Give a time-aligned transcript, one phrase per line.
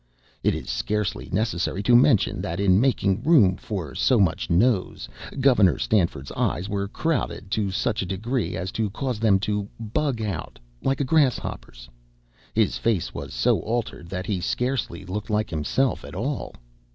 [0.41, 5.79] It is scarcely necessary to mention that in making room for so much nose, Gov.
[5.79, 10.57] Stanford's eyes were crowded to such a degree as to cause them to "bug out"
[10.81, 11.87] like a grasshopper's.
[12.55, 16.55] His face was so altered that he scarcely looked like himself at all.